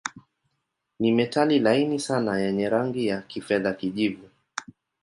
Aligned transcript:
Ni 0.99 1.11
metali 1.11 1.59
laini 1.59 1.99
sana 1.99 2.39
yenye 2.39 2.69
rangi 2.69 3.07
ya 3.07 3.21
kifedha-kijivu. 3.21 4.29